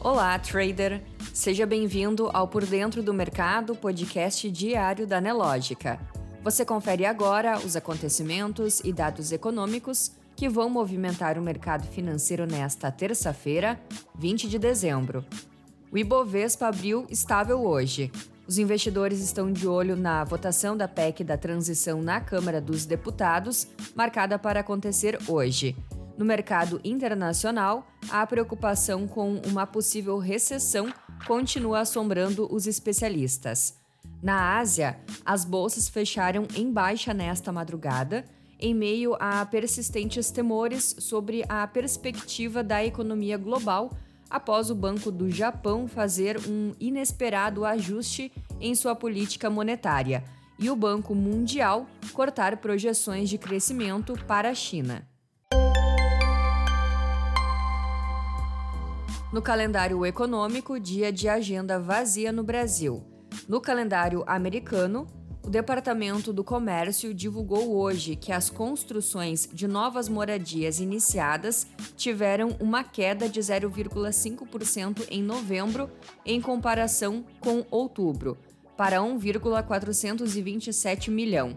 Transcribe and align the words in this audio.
Olá, 0.00 0.38
trader! 0.38 1.02
Seja 1.32 1.64
bem-vindo 1.64 2.30
ao 2.32 2.48
Por 2.48 2.66
Dentro 2.66 3.02
do 3.02 3.14
Mercado, 3.14 3.74
podcast 3.74 4.50
diário 4.50 5.06
da 5.06 5.20
Nelógica. 5.20 5.98
Você 6.42 6.64
confere 6.64 7.06
agora 7.06 7.58
os 7.58 7.76
acontecimentos 7.76 8.80
e 8.80 8.92
dados 8.92 9.32
econômicos 9.32 10.12
que 10.34 10.48
vão 10.48 10.68
movimentar 10.68 11.38
o 11.38 11.42
mercado 11.42 11.86
financeiro 11.86 12.46
nesta 12.46 12.90
terça-feira, 12.90 13.80
20 14.16 14.48
de 14.48 14.58
dezembro. 14.58 15.24
O 15.90 15.98
Ibovespa 15.98 16.66
abriu 16.66 17.06
estável 17.08 17.64
hoje. 17.64 18.10
Os 18.46 18.58
investidores 18.58 19.20
estão 19.20 19.52
de 19.52 19.68
olho 19.68 19.94
na 19.94 20.24
votação 20.24 20.76
da 20.76 20.88
PEC 20.88 21.22
da 21.22 21.36
transição 21.36 22.02
na 22.02 22.20
Câmara 22.20 22.60
dos 22.60 22.84
Deputados, 22.84 23.68
marcada 23.94 24.38
para 24.38 24.60
acontecer 24.60 25.18
hoje. 25.28 25.76
No 26.16 26.24
mercado 26.24 26.80
internacional, 26.84 27.86
a 28.10 28.26
preocupação 28.26 29.08
com 29.08 29.40
uma 29.46 29.66
possível 29.66 30.18
recessão 30.18 30.92
continua 31.26 31.80
assombrando 31.80 32.46
os 32.52 32.66
especialistas. 32.66 33.78
Na 34.22 34.58
Ásia, 34.58 35.00
as 35.24 35.44
bolsas 35.44 35.88
fecharam 35.88 36.46
em 36.54 36.70
baixa 36.70 37.14
nesta 37.14 37.50
madrugada, 37.50 38.24
em 38.60 38.74
meio 38.74 39.16
a 39.18 39.44
persistentes 39.46 40.30
temores 40.30 40.94
sobre 40.98 41.44
a 41.48 41.66
perspectiva 41.66 42.62
da 42.62 42.84
economia 42.84 43.36
global 43.36 43.90
após 44.30 44.70
o 44.70 44.74
Banco 44.74 45.10
do 45.10 45.28
Japão 45.30 45.88
fazer 45.88 46.38
um 46.48 46.72
inesperado 46.78 47.64
ajuste 47.64 48.32
em 48.60 48.74
sua 48.74 48.94
política 48.94 49.50
monetária 49.50 50.22
e 50.58 50.70
o 50.70 50.76
Banco 50.76 51.14
Mundial 51.14 51.86
cortar 52.12 52.58
projeções 52.58 53.28
de 53.28 53.36
crescimento 53.36 54.14
para 54.26 54.50
a 54.50 54.54
China. 54.54 55.11
No 59.32 59.40
calendário 59.40 60.04
econômico, 60.04 60.78
dia 60.78 61.10
de 61.10 61.26
agenda 61.26 61.80
vazia 61.80 62.30
no 62.30 62.44
Brasil. 62.44 63.02
No 63.48 63.62
calendário 63.62 64.22
americano, 64.26 65.06
o 65.42 65.48
Departamento 65.48 66.34
do 66.34 66.44
Comércio 66.44 67.14
divulgou 67.14 67.74
hoje 67.74 68.14
que 68.14 68.30
as 68.30 68.50
construções 68.50 69.48
de 69.50 69.66
novas 69.66 70.06
moradias 70.06 70.80
iniciadas 70.80 71.66
tiveram 71.96 72.54
uma 72.60 72.84
queda 72.84 73.26
de 73.26 73.40
0,5% 73.40 75.06
em 75.10 75.22
novembro, 75.22 75.88
em 76.26 76.38
comparação 76.38 77.24
com 77.40 77.64
outubro, 77.70 78.36
para 78.76 79.02
1,427 79.02 81.10
milhão. 81.10 81.56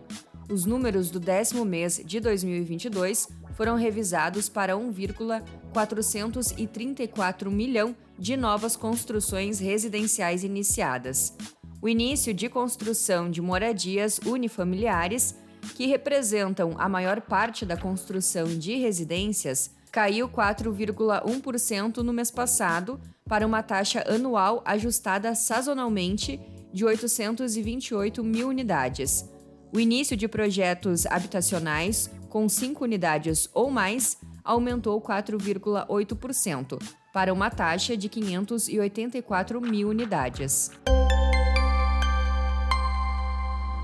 Os 0.49 0.65
números 0.65 1.11
do 1.11 1.19
décimo 1.19 1.65
mês 1.65 2.01
de 2.05 2.21
2022 2.21 3.27
foram 3.55 3.75
revisados 3.75 4.47
para 4.49 4.77
1,434 4.77 7.49
milhão 7.49 7.95
de 8.17 8.37
novas 8.37 8.75
construções 8.75 9.59
residenciais 9.59 10.43
iniciadas. 10.43 11.33
O 11.81 11.89
início 11.89 12.33
de 12.33 12.49
construção 12.49 13.31
de 13.31 13.41
moradias 13.41 14.19
unifamiliares, 14.25 15.35
que 15.75 15.87
representam 15.87 16.75
a 16.77 16.87
maior 16.87 17.19
parte 17.21 17.65
da 17.65 17.75
construção 17.77 18.45
de 18.45 18.75
residências, 18.75 19.71
caiu 19.91 20.27
4,1% 20.27 21.97
no 21.97 22.11
mês 22.11 22.29
passado, 22.29 22.99
para 23.27 23.47
uma 23.47 23.63
taxa 23.63 24.03
anual 24.07 24.61
ajustada 24.65 25.33
sazonalmente 25.33 26.39
de 26.71 26.85
828 26.85 28.23
mil 28.23 28.49
unidades. 28.49 29.27
O 29.73 29.79
início 29.79 30.15
de 30.15 30.27
projetos 30.27 31.07
habitacionais 31.07 32.11
com 32.35 32.49
cinco 32.49 32.83
unidades 32.83 33.49
ou 33.53 33.71
mais, 33.71 34.17
aumentou 34.43 34.99
4,8%, 34.99 36.77
para 37.13 37.31
uma 37.31 37.49
taxa 37.49 37.95
de 37.95 38.09
584 38.09 39.61
mil 39.61 39.87
unidades. 39.87 40.69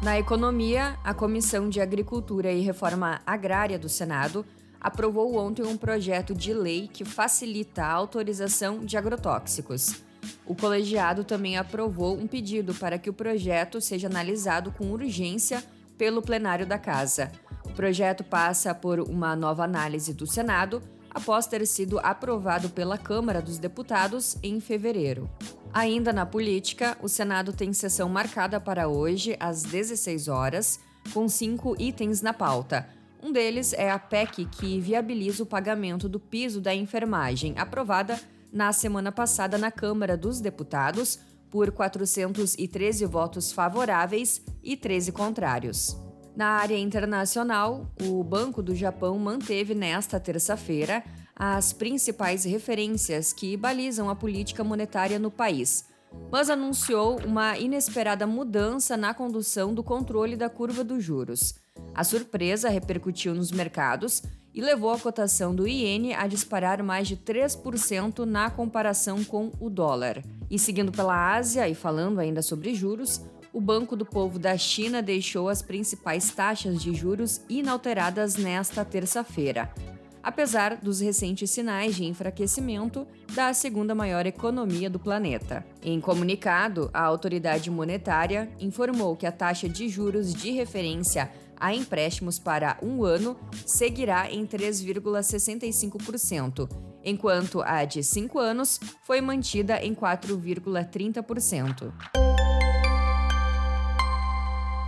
Na 0.03 0.19
economia, 0.19 0.99
a 1.01 1.13
Comissão 1.13 1.69
de 1.69 1.79
Agricultura 1.79 2.51
e 2.51 2.59
Reforma 2.59 3.21
Agrária 3.25 3.79
do 3.79 3.87
Senado 3.87 4.45
aprovou 4.81 5.37
ontem 5.37 5.63
um 5.63 5.77
projeto 5.77 6.35
de 6.35 6.53
lei 6.53 6.89
que 6.91 7.05
facilita 7.05 7.85
a 7.85 7.93
autorização 7.93 8.83
de 8.83 8.97
agrotóxicos. 8.97 10.03
O 10.45 10.53
colegiado 10.53 11.23
também 11.23 11.55
aprovou 11.55 12.17
um 12.17 12.27
pedido 12.27 12.73
para 12.73 12.99
que 12.99 13.09
o 13.09 13.13
projeto 13.13 13.79
seja 13.79 14.09
analisado 14.09 14.73
com 14.73 14.91
urgência 14.91 15.63
pelo 15.97 16.21
plenário 16.21 16.65
da 16.65 16.77
Casa. 16.77 17.31
O 17.71 17.73
projeto 17.73 18.21
passa 18.21 18.75
por 18.75 18.99
uma 18.99 19.33
nova 19.33 19.63
análise 19.63 20.13
do 20.13 20.27
Senado 20.27 20.83
após 21.09 21.47
ter 21.47 21.65
sido 21.65 21.99
aprovado 21.99 22.69
pela 22.69 22.97
Câmara 22.97 23.41
dos 23.41 23.57
Deputados 23.57 24.37
em 24.43 24.59
fevereiro. 24.59 25.29
Ainda 25.73 26.11
na 26.11 26.25
política, 26.25 26.97
o 27.01 27.07
Senado 27.07 27.53
tem 27.53 27.71
sessão 27.71 28.09
marcada 28.09 28.59
para 28.59 28.89
hoje, 28.89 29.37
às 29.39 29.63
16 29.63 30.27
horas, 30.27 30.81
com 31.13 31.29
cinco 31.29 31.73
itens 31.79 32.21
na 32.21 32.33
pauta. 32.33 32.89
Um 33.23 33.31
deles 33.31 33.71
é 33.71 33.89
a 33.89 33.97
PEC 33.97 34.45
que 34.47 34.77
viabiliza 34.81 35.43
o 35.43 35.45
pagamento 35.45 36.09
do 36.09 36.19
piso 36.19 36.59
da 36.59 36.75
enfermagem, 36.75 37.57
aprovada 37.57 38.19
na 38.51 38.73
semana 38.73 39.13
passada 39.13 39.57
na 39.57 39.71
Câmara 39.71 40.17
dos 40.17 40.41
Deputados 40.41 41.19
por 41.49 41.71
413 41.71 43.05
votos 43.05 43.53
favoráveis 43.53 44.41
e 44.61 44.75
13 44.75 45.13
contrários. 45.13 46.10
Na 46.35 46.47
área 46.47 46.77
internacional, 46.77 47.91
o 48.01 48.23
Banco 48.23 48.63
do 48.63 48.73
Japão 48.73 49.19
manteve 49.19 49.75
nesta 49.75 50.19
terça-feira 50.19 51.03
as 51.35 51.73
principais 51.73 52.45
referências 52.45 53.33
que 53.33 53.57
balizam 53.57 54.09
a 54.09 54.15
política 54.15 54.63
monetária 54.63 55.19
no 55.19 55.29
país, 55.29 55.85
mas 56.31 56.49
anunciou 56.49 57.19
uma 57.25 57.57
inesperada 57.57 58.25
mudança 58.25 58.95
na 58.95 59.13
condução 59.13 59.73
do 59.73 59.83
controle 59.83 60.35
da 60.35 60.49
curva 60.49 60.83
dos 60.83 61.03
juros. 61.03 61.55
A 61.93 62.03
surpresa 62.03 62.69
repercutiu 62.69 63.33
nos 63.33 63.51
mercados 63.51 64.23
e 64.53 64.61
levou 64.61 64.91
a 64.91 64.99
cotação 64.99 65.53
do 65.53 65.67
iene 65.67 66.13
a 66.13 66.27
disparar 66.27 66.83
mais 66.83 67.07
de 67.07 67.17
3% 67.17 68.19
na 68.25 68.49
comparação 68.49 69.23
com 69.23 69.51
o 69.59 69.69
dólar. 69.69 70.23
E 70.49 70.59
seguindo 70.59 70.91
pela 70.91 71.33
Ásia 71.35 71.67
e 71.67 71.75
falando 71.75 72.19
ainda 72.19 72.41
sobre 72.41 72.73
juros, 72.73 73.21
o 73.53 73.59
Banco 73.59 73.95
do 73.95 74.05
Povo 74.05 74.37
da 74.39 74.57
China 74.57 75.01
deixou 75.01 75.49
as 75.49 75.61
principais 75.61 76.31
taxas 76.31 76.81
de 76.81 76.93
juros 76.93 77.41
inalteradas 77.49 78.35
nesta 78.35 78.85
terça-feira, 78.85 79.69
apesar 80.23 80.77
dos 80.77 81.01
recentes 81.01 81.49
sinais 81.49 81.95
de 81.95 82.05
enfraquecimento 82.05 83.05
da 83.33 83.53
segunda 83.53 83.93
maior 83.93 84.25
economia 84.25 84.89
do 84.89 84.97
planeta. 84.99 85.65
Em 85.83 85.99
comunicado, 85.99 86.89
a 86.93 87.03
autoridade 87.03 87.69
monetária 87.69 88.49
informou 88.59 89.17
que 89.17 89.25
a 89.25 89.31
taxa 89.31 89.67
de 89.67 89.89
juros 89.89 90.33
de 90.33 90.51
referência 90.51 91.29
a 91.59 91.75
empréstimos 91.75 92.39
para 92.39 92.77
um 92.81 93.03
ano 93.03 93.35
seguirá 93.67 94.31
em 94.31 94.47
3,65%, 94.47 96.69
enquanto 97.03 97.61
a 97.61 97.83
de 97.85 98.03
cinco 98.03 98.39
anos 98.39 98.79
foi 99.03 99.21
mantida 99.21 99.79
em 99.83 99.93
4,30%. 99.93 102.30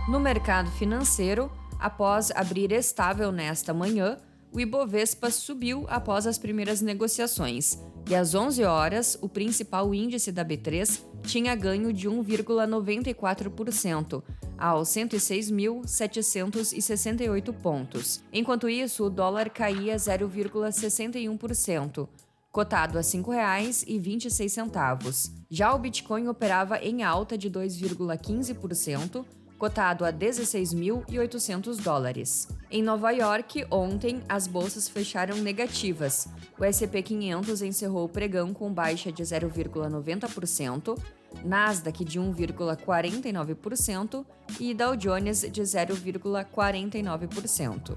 No 0.06 0.20
mercado 0.20 0.70
financeiro, 0.70 1.50
após 1.78 2.30
abrir 2.32 2.70
estável 2.72 3.32
nesta 3.32 3.72
manhã, 3.72 4.18
o 4.52 4.60
Ibovespa 4.60 5.30
subiu 5.30 5.86
após 5.88 6.26
as 6.26 6.36
primeiras 6.36 6.82
negociações 6.82 7.78
e 8.06 8.14
às 8.14 8.34
11 8.34 8.64
horas 8.64 9.16
o 9.22 9.30
principal 9.30 9.94
índice 9.94 10.30
da 10.30 10.44
B3 10.44 11.00
tinha 11.22 11.54
ganho 11.54 11.90
de 11.90 12.06
1,94% 12.06 14.22
aos 14.58 14.90
106.768 14.90 17.50
pontos. 17.54 18.22
Enquanto 18.30 18.68
isso, 18.68 19.04
o 19.04 19.10
dólar 19.10 19.48
caía 19.48 19.96
0,61%, 19.96 22.06
cotado 22.52 22.98
a 22.98 23.00
R$ 23.00 23.06
5,26. 23.06 25.30
Já 25.48 25.74
o 25.74 25.78
Bitcoin 25.78 26.28
operava 26.28 26.76
em 26.78 27.02
alta 27.02 27.38
de 27.38 27.50
2,15%, 27.50 29.24
cotado 29.58 30.04
a 30.04 30.12
16.800 30.12 31.80
dólares. 31.80 32.46
Em 32.70 32.82
Nova 32.82 33.10
York, 33.12 33.66
ontem, 33.70 34.22
as 34.28 34.46
bolsas 34.46 34.86
fecharam 34.88 35.36
negativas. 35.36 36.28
O 36.58 36.64
S&P 36.64 37.02
500 37.02 37.62
encerrou 37.62 38.04
o 38.04 38.08
pregão 38.08 38.52
com 38.52 38.70
baixa 38.72 39.10
de 39.12 39.22
0,90%, 39.22 40.98
Nasdaq 41.44 42.04
de 42.04 42.20
1,49% 42.20 44.26
e 44.60 44.74
Dow 44.74 44.94
Jones 44.96 45.40
de 45.40 45.62
0,49%. 45.62 47.96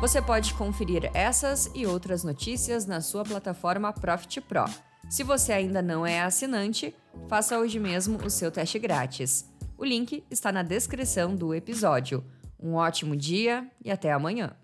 Você 0.00 0.20
pode 0.20 0.52
conferir 0.54 1.08
essas 1.14 1.70
e 1.76 1.86
outras 1.86 2.24
notícias 2.24 2.86
na 2.86 3.00
sua 3.00 3.22
plataforma 3.22 3.92
Profit 3.92 4.40
Pro. 4.40 4.64
Se 5.12 5.22
você 5.22 5.52
ainda 5.52 5.82
não 5.82 6.06
é 6.06 6.22
assinante, 6.22 6.94
faça 7.28 7.58
hoje 7.58 7.78
mesmo 7.78 8.16
o 8.24 8.30
seu 8.30 8.50
teste 8.50 8.78
grátis. 8.78 9.46
O 9.76 9.84
link 9.84 10.24
está 10.30 10.50
na 10.50 10.62
descrição 10.62 11.36
do 11.36 11.54
episódio. 11.54 12.24
Um 12.58 12.76
ótimo 12.76 13.14
dia 13.14 13.70
e 13.84 13.90
até 13.90 14.10
amanhã! 14.10 14.56